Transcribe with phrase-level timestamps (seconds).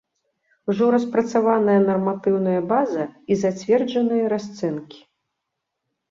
[0.71, 3.03] Ужо распрацаваная нарматыўная база
[3.35, 4.99] і зацверджаныя расцэнкі.